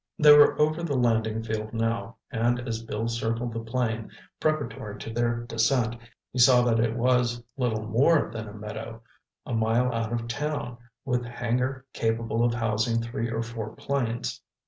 They 0.17 0.35
were 0.35 0.59
over 0.59 0.81
the 0.81 0.95
landing 0.97 1.43
field 1.43 1.73
now, 1.73 2.15
and 2.31 2.59
as 2.61 2.81
Bill 2.81 3.07
circled 3.07 3.53
the 3.53 3.59
plane, 3.59 4.09
preparatory 4.39 4.97
to 4.97 5.13
their 5.13 5.41
descent, 5.41 5.95
he 6.31 6.39
saw 6.39 6.63
that 6.63 6.79
it 6.79 6.95
was 6.97 7.43
little 7.55 7.87
more 7.87 8.31
than 8.33 8.47
a 8.47 8.53
meadow, 8.53 9.03
a 9.45 9.53
mile 9.53 9.93
out 9.93 10.11
of 10.11 10.27
town, 10.27 10.79
with 11.05 11.23
hangar 11.23 11.85
capable 11.93 12.43
of 12.43 12.55
housing 12.55 12.99
three 12.99 13.29
or 13.29 13.43
four 13.43 13.75
planes. 13.75 14.41